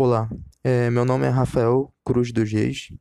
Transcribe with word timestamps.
Olá, 0.00 0.30
é, 0.62 0.88
meu 0.90 1.04
nome 1.04 1.26
é 1.26 1.28
Rafael 1.28 1.92
Cruz 2.04 2.30
dos 2.30 2.52
Reis 2.52 2.92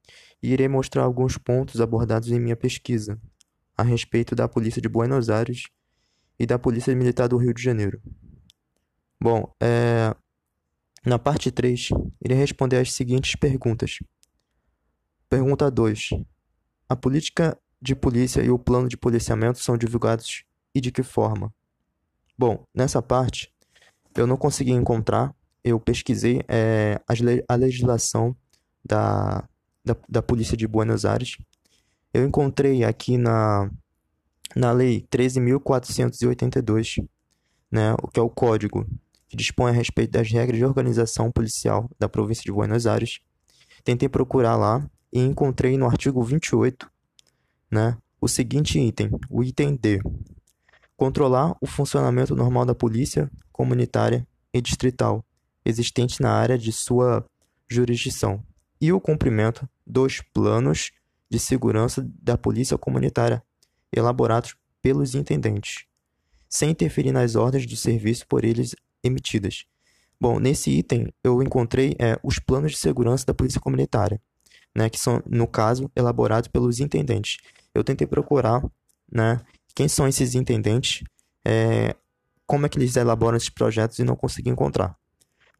e 0.41 0.51
irei 0.51 0.67
mostrar 0.67 1.03
alguns 1.03 1.37
pontos 1.37 1.79
abordados 1.79 2.31
em 2.31 2.39
minha 2.39 2.55
pesquisa 2.55 3.21
a 3.77 3.83
respeito 3.83 4.33
da 4.33 4.47
Polícia 4.47 4.81
de 4.81 4.89
Buenos 4.89 5.29
Aires 5.29 5.65
e 6.39 6.47
da 6.47 6.57
Polícia 6.57 6.95
Militar 6.95 7.27
do 7.27 7.37
Rio 7.37 7.53
de 7.53 7.61
Janeiro. 7.61 8.01
Bom, 9.21 9.53
é, 9.61 10.11
na 11.05 11.19
parte 11.19 11.51
3, 11.51 11.89
irei 12.19 12.35
responder 12.35 12.77
as 12.77 12.91
seguintes 12.91 13.35
perguntas. 13.35 13.99
Pergunta 15.29 15.69
2. 15.69 16.09
A 16.89 16.95
política 16.95 17.55
de 17.79 17.95
polícia 17.95 18.41
e 18.41 18.49
o 18.49 18.57
plano 18.57 18.89
de 18.89 18.97
policiamento 18.97 19.59
são 19.59 19.77
divulgados 19.77 20.45
e 20.73 20.81
de 20.81 20.91
que 20.91 21.03
forma? 21.03 21.53
Bom, 22.35 22.65
nessa 22.73 23.03
parte, 23.03 23.53
eu 24.15 24.25
não 24.25 24.35
consegui 24.35 24.71
encontrar 24.71 25.36
eu 25.67 25.79
pesquisei 25.79 26.41
é, 26.47 26.99
a 27.47 27.55
legislação 27.55 28.35
da, 28.83 29.47
da, 29.83 29.95
da 30.07 30.21
Polícia 30.21 30.55
de 30.55 30.67
Buenos 30.67 31.05
Aires. 31.05 31.37
Eu 32.13 32.25
encontrei 32.25 32.83
aqui 32.83 33.17
na, 33.17 33.69
na 34.55 34.71
Lei 34.71 35.05
13.482, 35.11 37.05
né, 37.71 37.93
o 38.01 38.07
que 38.07 38.19
é 38.19 38.23
o 38.23 38.29
código 38.29 38.87
que 39.27 39.35
dispõe 39.35 39.71
a 39.71 39.73
respeito 39.73 40.11
das 40.11 40.31
regras 40.31 40.57
de 40.57 40.65
organização 40.65 41.31
policial 41.31 41.89
da 41.99 42.07
província 42.07 42.43
de 42.43 42.51
Buenos 42.51 42.87
Aires. 42.87 43.19
Tentei 43.83 44.07
procurar 44.07 44.55
lá 44.55 44.89
e 45.11 45.19
encontrei 45.19 45.77
no 45.77 45.85
artigo 45.85 46.23
28, 46.23 46.89
né, 47.69 47.97
o 48.21 48.27
seguinte 48.27 48.79
item, 48.79 49.11
o 49.29 49.43
item 49.43 49.75
D. 49.75 50.01
Controlar 50.95 51.55
o 51.61 51.67
funcionamento 51.67 52.35
normal 52.35 52.65
da 52.65 52.73
polícia 52.73 53.29
comunitária 53.51 54.25
e 54.53 54.61
distrital, 54.61 55.23
existente 55.67 56.21
na 56.21 56.31
área 56.31 56.57
de 56.57 56.71
sua 56.71 57.25
jurisdição 57.69 58.43
e 58.79 58.93
o 58.93 59.01
cumprimento 59.01 59.67
dos 59.85 60.21
planos 60.33 60.91
de 61.29 61.39
segurança 61.39 62.07
da 62.21 62.37
Polícia 62.37 62.77
Comunitária 62.77 63.43
elaborados 63.91 64.55
pelos 64.81 65.15
intendentes, 65.15 65.85
sem 66.49 66.71
interferir 66.71 67.11
nas 67.11 67.35
ordens 67.35 67.65
de 67.65 67.75
serviço 67.75 68.25
por 68.27 68.45
eles 68.45 68.75
emitidas. 69.03 69.65
Bom, 70.19 70.39
nesse 70.39 70.71
item 70.71 71.13
eu 71.23 71.43
encontrei 71.43 71.95
é, 71.99 72.17
os 72.23 72.39
planos 72.39 72.71
de 72.71 72.77
segurança 72.77 73.25
da 73.25 73.33
Polícia 73.33 73.59
Comunitária, 73.59 74.21
né, 74.75 74.89
que 74.89 74.99
são, 74.99 75.21
no 75.25 75.47
caso, 75.47 75.91
elaborados 75.95 76.47
pelos 76.47 76.79
intendentes. 76.79 77.37
Eu 77.73 77.83
tentei 77.83 78.07
procurar 78.07 78.63
né, 79.11 79.41
quem 79.75 79.87
são 79.87 80.07
esses 80.07 80.35
intendentes, 80.35 81.03
é, 81.45 81.95
como 82.45 82.65
é 82.65 82.69
que 82.69 82.77
eles 82.77 82.95
elaboram 82.95 83.37
esses 83.37 83.49
projetos 83.49 83.99
e 83.99 84.03
não 84.03 84.15
consegui 84.15 84.49
encontrar. 84.49 84.97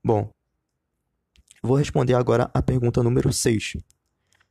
Bom, 0.07 0.31
vou 1.61 1.75
responder 1.75 2.13
agora 2.13 2.49
a 2.53 2.61
pergunta 2.61 3.03
número 3.03 3.33
6, 3.33 3.73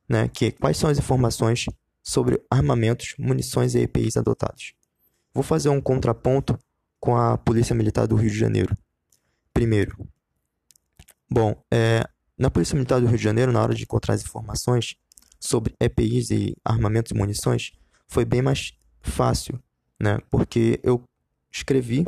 né, 0.06 0.28
que 0.28 0.44
é, 0.44 0.50
quais 0.50 0.76
são 0.76 0.90
as 0.90 0.98
informações 0.98 1.64
sobre 2.02 2.38
armamentos, 2.50 3.14
munições 3.18 3.74
e 3.74 3.78
EPIs 3.78 4.18
adotados. 4.18 4.74
Vou 5.32 5.42
fazer 5.42 5.70
um 5.70 5.80
contraponto 5.80 6.58
com 7.00 7.16
a 7.16 7.38
Polícia 7.38 7.74
Militar 7.74 8.06
do 8.06 8.16
Rio 8.16 8.28
de 8.28 8.36
Janeiro. 8.36 8.76
Primeiro, 9.54 9.96
bom, 11.30 11.56
é, 11.72 12.06
na 12.36 12.50
Polícia 12.50 12.74
Militar 12.74 13.00
do 13.00 13.06
Rio 13.06 13.16
de 13.16 13.24
Janeiro, 13.24 13.50
na 13.50 13.62
hora 13.62 13.74
de 13.74 13.84
encontrar 13.84 14.12
as 14.12 14.22
informações 14.22 14.94
sobre 15.40 15.72
EPIs 15.80 16.30
e 16.32 16.54
armamentos 16.62 17.12
e 17.12 17.14
munições, 17.14 17.72
foi 18.06 18.26
bem 18.26 18.42
mais 18.42 18.74
fácil, 19.00 19.58
né? 19.98 20.18
Porque 20.30 20.78
eu 20.82 21.02
escrevi 21.50 22.04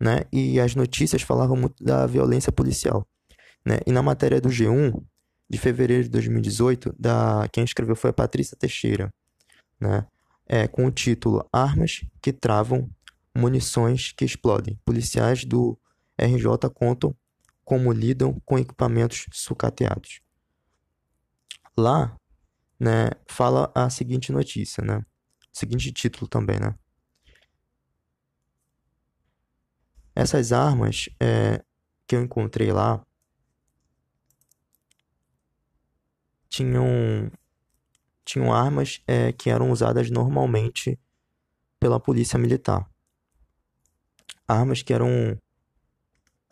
né? 0.00 0.22
E 0.32 0.58
as 0.58 0.74
notícias 0.74 1.22
falavam 1.22 1.56
muito 1.56 1.82
da 1.84 2.06
violência 2.06 2.50
policial, 2.50 3.06
né? 3.64 3.78
E 3.86 3.92
na 3.92 4.02
matéria 4.02 4.40
do 4.40 4.48
G1 4.48 5.02
de 5.48 5.58
fevereiro 5.58 6.04
de 6.04 6.10
2018, 6.10 6.94
da 6.98 7.46
quem 7.52 7.64
escreveu 7.64 7.94
foi 7.94 8.10
a 8.10 8.14
Patrícia 8.14 8.56
Teixeira, 8.56 9.12
né? 9.78 10.06
É, 10.46 10.66
com 10.66 10.86
o 10.86 10.90
título 10.90 11.46
Armas 11.52 12.04
que 12.20 12.32
travam, 12.32 12.90
munições 13.36 14.12
que 14.12 14.24
explodem. 14.24 14.78
Policiais 14.84 15.44
do 15.44 15.78
RJ 16.18 16.68
contam 16.74 17.14
como 17.64 17.92
lidam 17.92 18.40
com 18.44 18.58
equipamentos 18.58 19.26
sucateados. 19.32 20.20
Lá, 21.76 22.16
né, 22.80 23.10
fala 23.28 23.70
a 23.74 23.88
seguinte 23.88 24.32
notícia, 24.32 24.82
né? 24.82 25.04
Seguinte 25.52 25.92
título 25.92 26.26
também, 26.26 26.58
né? 26.58 26.74
Essas 30.14 30.52
armas 30.52 31.08
é, 31.20 31.62
que 32.06 32.16
eu 32.16 32.22
encontrei 32.22 32.72
lá 32.72 33.04
tinham, 36.48 37.30
tinham 38.24 38.52
armas 38.52 39.00
é, 39.06 39.32
que 39.32 39.48
eram 39.48 39.70
usadas 39.70 40.10
normalmente 40.10 40.98
pela 41.78 42.00
polícia 42.00 42.38
militar. 42.38 42.88
Armas 44.46 44.82
que 44.82 44.92
eram, 44.92 45.38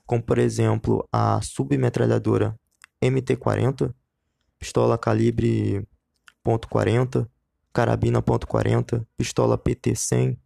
como 0.06 0.22
por 0.22 0.38
exemplo, 0.38 1.06
a 1.12 1.40
submetralhadora 1.42 2.58
MT-40, 3.02 3.92
pistola 4.58 4.96
calibre 4.96 5.86
.40, 6.44 7.28
carabina 7.72 8.22
.40, 8.22 9.04
pistola 9.16 9.58
PT-100, 9.58 10.38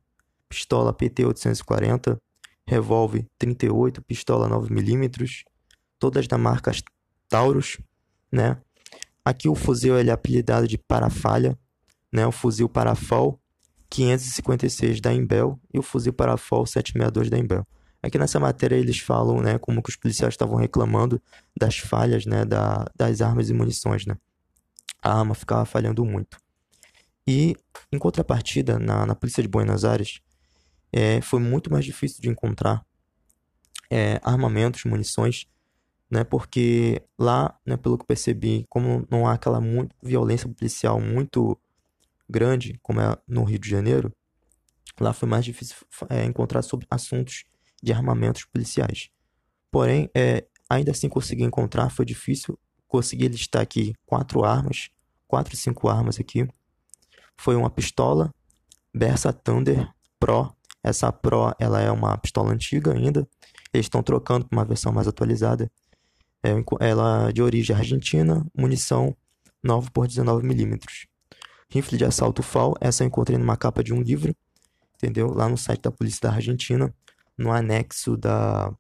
pistola 0.49 0.93
PT-840, 0.93 2.19
revólver 2.67 3.27
38, 3.39 4.03
pistola 4.03 4.49
9mm, 4.49 5.45
todas 5.99 6.27
da 6.27 6.39
marca 6.39 6.73
Taurus, 7.29 7.79
né? 8.31 8.59
Aqui 9.25 9.49
o 9.49 9.55
fuzil 9.55 9.99
ele 9.99 10.11
é 10.11 10.13
apelidado 10.13 10.67
de 10.67 10.77
Parafalha, 10.77 11.59
né? 12.13 12.27
O 12.27 12.33
fuzil 12.33 12.69
Parafal 12.69 13.39
556 13.89 15.01
da 15.01 15.13
Imbel 15.13 15.61
e 15.73 15.79
o 15.79 15.83
fuzil 15.83 16.13
Parafal 16.13 16.67
762 16.67 17.31
da 17.31 17.39
Imbel. 17.39 17.67
Aqui 18.03 18.19
nessa 18.19 18.41
matéria 18.41 18.75
eles 18.75 18.99
falam, 18.99 19.41
né, 19.41 19.59
como 19.59 19.81
que 19.81 19.91
os 19.91 19.97
policiais 19.97 20.35
estavam 20.35 20.57
reclamando 20.57 21.23
das 21.57 21.79
falhas, 21.79 22.27
né, 22.27 22.45
da, 22.45 22.85
das 22.97 23.21
armas 23.21 23.49
e 23.49 23.55
munições, 23.55 24.07
né? 24.07 24.17
A 25.01 25.19
arma 25.21 25.35
ficava 25.35 25.65
falhando 25.65 26.05
muito. 26.05 26.37
E 27.27 27.55
em 27.93 27.99
contrapartida, 27.99 28.79
na, 28.79 29.07
na 29.07 29.15
polícia 29.15 29.43
de 29.43 29.49
Buenos 29.49 29.85
Aires, 29.85 30.21
é, 30.93 31.21
foi 31.21 31.41
muito 31.41 31.71
mais 31.71 31.85
difícil 31.85 32.21
de 32.21 32.29
encontrar 32.29 32.85
é, 33.91 34.21
armamentos, 34.23 34.85
munições, 34.85 35.47
né? 36.11 36.25
Porque 36.25 37.03
lá, 37.19 37.59
né, 37.65 37.77
pelo 37.77 37.97
que 37.97 38.07
percebi, 38.07 38.67
como 38.69 39.07
não 39.11 39.27
há 39.27 39.33
aquela 39.33 39.61
muito, 39.61 39.97
violência 40.03 40.49
policial 40.49 41.01
muito 41.01 41.59
grande, 42.29 42.79
como 42.83 43.01
é 43.01 43.17
no 43.27 43.45
Rio 43.45 43.59
de 43.59 43.69
Janeiro, 43.69 44.13
lá 45.01 45.13
foi 45.13 45.29
mais 45.29 45.45
difícil 45.45 45.77
é, 46.11 46.25
encontrar 46.25 46.63
sobre 46.63 46.87
assuntos 46.91 47.45
de 47.83 47.93
armamentos 47.93 48.45
policiais. 48.45 49.11
Porém, 49.71 50.11
é, 50.15 50.47
ainda 50.69 50.91
assim 50.91 51.09
consegui 51.09 51.43
encontrar, 51.43 51.91
foi 51.91 52.05
difícil 52.05 52.59
conseguir 52.87 53.29
listar 53.29 53.63
aqui 53.63 53.95
quatro 54.05 54.45
armas, 54.45 54.91
quatro, 55.27 55.57
cinco 55.57 55.89
armas 55.89 56.21
aqui. 56.21 56.47
Foi 57.39 57.57
uma 57.57 57.71
pistola 57.71 58.31
Bersa 58.95 59.33
Thunder 59.33 59.91
Pro 60.21 60.55
essa 60.83 61.13
Pro, 61.13 61.55
ela 61.59 61.81
é 61.81 61.91
uma 61.91 62.17
pistola 62.19 62.53
antiga 62.53 62.93
ainda. 62.93 63.27
Eles 63.73 63.87
estão 63.87 64.03
trocando 64.03 64.47
para 64.47 64.57
uma 64.57 64.65
versão 64.65 64.93
mais 64.93 65.07
atualizada. 65.07 65.71
É, 66.43 66.51
ela 66.81 67.29
é 67.29 67.33
de 67.33 67.43
origem 67.43 67.75
argentina, 67.75 68.45
munição 68.57 69.17
9 69.63 69.91
por 69.91 70.07
19 70.07 70.45
milímetros. 70.47 71.07
Rifle 71.71 71.97
de 71.97 72.05
assalto 72.05 72.43
FAL, 72.43 72.75
essa 72.81 73.03
eu 73.03 73.07
encontrei 73.07 73.39
numa 73.39 73.57
capa 73.57 73.83
de 73.83 73.95
um 73.95 74.03
livro, 74.03 74.35
entendeu? 74.97 75.33
Lá 75.33 75.49
no 75.49 75.57
site 75.57 75.83
da 75.83 75.91
Polícia 75.91 76.29
da 76.29 76.35
Argentina, 76.35 76.93
no 77.39 77.51
anexo 77.51 78.17
da 78.17 78.75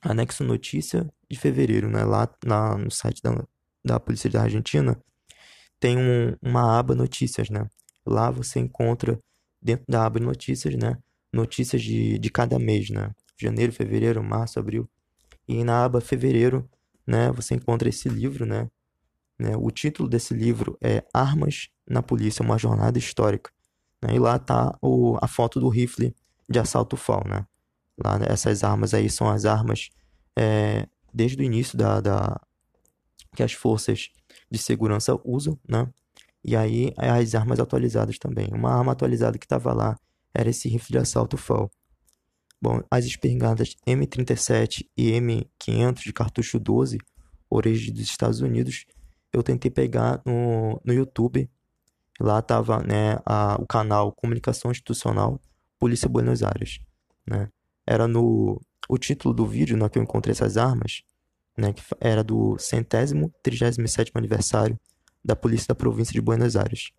anexo 0.00 0.44
notícia 0.44 1.06
de 1.30 1.38
fevereiro, 1.38 1.90
né? 1.90 2.04
Lá, 2.04 2.28
lá 2.44 2.78
no 2.78 2.90
site 2.90 3.20
da, 3.22 3.44
da 3.84 4.00
Polícia 4.00 4.30
da 4.30 4.42
Argentina 4.42 4.98
tem 5.78 5.98
um, 5.98 6.36
uma 6.40 6.78
aba 6.78 6.94
notícias, 6.94 7.50
né? 7.50 7.68
Lá 8.06 8.30
você 8.30 8.60
encontra 8.60 9.18
dentro 9.60 9.84
da 9.88 10.06
aba 10.06 10.20
notícias, 10.20 10.74
né? 10.76 10.96
Notícias 11.34 11.82
de, 11.82 12.18
de 12.18 12.30
cada 12.30 12.58
mês, 12.58 12.90
né? 12.90 13.10
Janeiro, 13.36 13.72
fevereiro, 13.72 14.22
março, 14.22 14.58
abril. 14.58 14.88
E 15.46 15.64
na 15.64 15.84
aba 15.84 16.00
fevereiro, 16.00 16.68
né, 17.06 17.30
você 17.32 17.54
encontra 17.54 17.88
esse 17.88 18.08
livro, 18.08 18.46
né? 18.46 18.70
né? 19.38 19.56
O 19.56 19.70
título 19.70 20.08
desse 20.08 20.32
livro 20.32 20.78
é 20.80 21.04
Armas 21.12 21.68
na 21.86 22.02
Polícia, 22.02 22.42
uma 22.42 22.56
jornada 22.56 22.98
histórica. 22.98 23.50
Né? 24.00 24.14
E 24.14 24.18
lá 24.18 24.38
tá 24.38 24.76
o, 24.80 25.18
a 25.20 25.28
foto 25.28 25.60
do 25.60 25.68
rifle 25.68 26.14
de 26.48 26.58
assalto 26.58 26.96
FAL, 26.96 27.24
né? 27.26 27.46
Lá, 28.02 28.18
né, 28.18 28.26
essas 28.28 28.64
armas 28.64 28.94
aí 28.94 29.10
são 29.10 29.28
as 29.28 29.44
armas 29.44 29.90
é, 30.36 30.86
desde 31.12 31.42
o 31.42 31.44
início 31.44 31.76
da, 31.76 32.00
da 32.00 32.40
que 33.36 33.42
as 33.42 33.52
forças 33.52 34.10
de 34.50 34.58
segurança 34.58 35.18
usam, 35.24 35.58
né? 35.68 35.88
E 36.44 36.54
aí 36.56 36.92
as 36.96 37.34
armas 37.34 37.58
atualizadas 37.58 38.18
também. 38.18 38.48
Uma 38.52 38.72
arma 38.72 38.92
atualizada 38.92 39.38
que 39.38 39.46
estava 39.46 39.72
lá 39.72 39.98
era 40.34 40.50
esse 40.50 40.68
rifle 40.68 40.92
de 40.92 40.98
assalto 40.98 41.36
FAL. 41.36 41.70
Bom, 42.60 42.80
as 42.90 43.04
espingardas 43.04 43.76
M37 43.86 44.86
e 44.96 45.12
M500 45.12 46.02
de 46.02 46.12
cartucho 46.12 46.58
12 46.58 46.98
origem 47.48 47.92
dos 47.92 48.02
Estados 48.02 48.40
Unidos, 48.40 48.84
eu 49.32 49.42
tentei 49.42 49.70
pegar 49.70 50.20
no, 50.24 50.80
no 50.84 50.92
YouTube. 50.92 51.48
Lá 52.20 52.38
estava 52.38 52.82
né, 52.82 53.18
a, 53.24 53.56
o 53.60 53.66
canal 53.66 54.12
Comunicação 54.12 54.70
Institucional 54.70 55.40
Polícia 55.78 56.08
Buenos 56.08 56.42
Aires. 56.42 56.80
Né? 57.26 57.48
Era 57.86 58.06
no 58.08 58.60
o 58.88 58.98
título 58.98 59.32
do 59.32 59.46
vídeo 59.46 59.76
no 59.76 59.88
que 59.88 59.98
eu 59.98 60.02
encontrei 60.02 60.32
essas 60.32 60.58
armas, 60.58 61.02
né, 61.56 61.72
que 61.72 61.82
era 61.98 62.22
do 62.22 62.58
centésimo, 62.58 63.32
trigésimo 63.42 63.88
sétimo 63.88 64.18
aniversário 64.18 64.78
da 65.24 65.34
Polícia 65.34 65.68
da 65.68 65.74
Província 65.74 66.12
de 66.12 66.20
Buenos 66.20 66.54
Aires. 66.54 66.90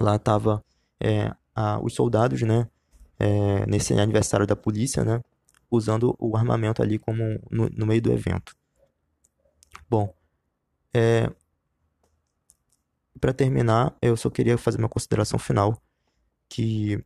Lá 0.00 0.14
estava 0.14 0.64
é, 1.00 1.34
os 1.82 1.94
soldados, 1.94 2.42
né, 2.42 2.68
é, 3.18 3.66
nesse 3.66 3.92
aniversário 3.94 4.46
da 4.46 4.56
polícia, 4.56 5.04
né, 5.04 5.22
usando 5.70 6.14
o 6.18 6.36
armamento 6.36 6.82
ali 6.82 6.98
como 6.98 7.22
no, 7.50 7.68
no 7.70 7.86
meio 7.86 8.02
do 8.02 8.12
evento. 8.12 8.54
Bom, 9.88 10.14
é, 10.94 11.30
para 13.20 13.32
terminar, 13.32 13.96
eu 14.02 14.16
só 14.16 14.28
queria 14.28 14.58
fazer 14.58 14.78
uma 14.78 14.88
consideração 14.88 15.38
final 15.38 15.80
que 16.48 17.02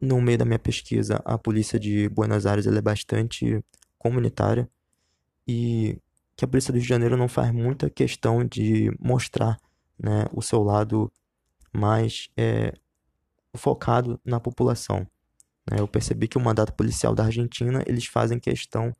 no 0.00 0.20
meio 0.20 0.38
da 0.38 0.44
minha 0.44 0.58
pesquisa 0.58 1.20
a 1.24 1.38
polícia 1.38 1.78
de 1.80 2.08
Buenos 2.08 2.46
Aires 2.46 2.66
é 2.66 2.80
bastante 2.80 3.64
comunitária 3.98 4.68
e 5.48 5.98
que 6.36 6.44
a 6.44 6.48
polícia 6.48 6.72
do 6.72 6.76
Rio 6.76 6.82
de 6.82 6.88
Janeiro 6.88 7.16
não 7.16 7.28
faz 7.28 7.52
muita 7.52 7.88
questão 7.88 8.44
de 8.44 8.90
mostrar 9.00 9.58
né, 9.98 10.26
o 10.32 10.42
seu 10.42 10.62
lado 10.62 11.10
mais 11.72 12.28
é, 12.36 12.74
focado 13.56 14.20
na 14.24 14.40
população. 14.40 15.06
Né? 15.70 15.80
Eu 15.80 15.88
percebi 15.88 16.28
que 16.28 16.38
o 16.38 16.40
mandato 16.40 16.72
policial 16.72 17.14
da 17.14 17.24
Argentina 17.24 17.82
eles 17.86 18.06
fazem 18.06 18.38
questão 18.38 18.92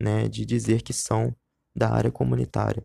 né, 0.00 0.28
de 0.28 0.44
dizer 0.44 0.82
que 0.82 0.92
são 0.92 1.34
da 1.74 1.90
área 1.90 2.10
comunitária. 2.10 2.84